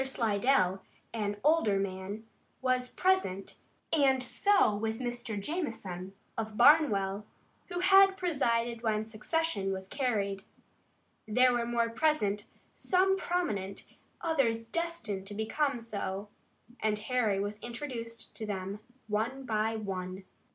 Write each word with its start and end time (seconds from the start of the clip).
Slidell, 0.03 0.81
an 1.13 1.37
older 1.43 1.77
man, 1.77 2.23
was 2.59 2.89
present 2.89 3.57
and 3.93 4.23
so 4.23 4.75
was 4.75 4.99
Mr. 4.99 5.39
Jamison, 5.39 6.13
of 6.35 6.57
Barnwell, 6.57 7.27
who 7.67 7.81
had 7.81 8.17
presided 8.17 8.81
when 8.81 9.05
secession 9.05 9.71
was 9.71 9.87
carried. 9.87 10.43
There 11.27 11.53
were 11.53 11.67
more 11.67 11.89
present, 11.91 12.47
some 12.73 13.15
prominent, 13.15 13.85
others 14.21 14.65
destined 14.65 15.27
to 15.27 15.35
become 15.35 15.79
so, 15.79 16.29
and 16.79 16.97
Harry 16.97 17.39
was 17.39 17.59
introduced 17.59 18.33
to 18.37 18.47
them 18.47 18.79
one 19.07 19.43
by 19.45 19.75
one. 19.75 20.23